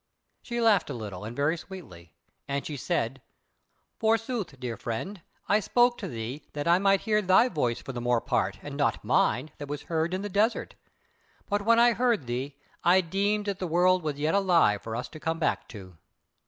She 0.41 0.59
laughed 0.59 0.89
a 0.89 0.95
little 0.95 1.23
and 1.25 1.35
very 1.35 1.55
sweetly, 1.55 2.11
and 2.47 2.65
she 2.65 2.75
said: 2.75 3.21
"Forsooth, 3.99 4.59
dear 4.59 4.75
friend, 4.75 5.21
I 5.47 5.59
spoke 5.59 5.99
to 5.99 6.07
thee 6.07 6.43
that 6.53 6.67
I 6.67 6.79
might 6.79 7.01
hear 7.01 7.21
thy 7.21 7.49
voice 7.49 7.79
for 7.83 7.91
the 7.93 8.01
more 8.01 8.19
part, 8.19 8.57
and 8.63 8.75
not 8.75 9.03
mine, 9.03 9.51
that 9.59 9.67
was 9.67 9.83
heard 9.83 10.15
in 10.15 10.23
the 10.23 10.27
desert; 10.27 10.73
but 11.47 11.61
when 11.65 11.77
I 11.77 11.93
heard 11.93 12.25
thee, 12.25 12.55
I 12.83 13.01
deemed 13.01 13.45
that 13.45 13.59
the 13.59 13.67
world 13.67 14.01
was 14.01 14.15
yet 14.17 14.33
alive 14.33 14.81
for 14.81 14.95
us 14.95 15.07
to 15.09 15.19
come 15.19 15.37
back 15.37 15.67
to." 15.67 15.99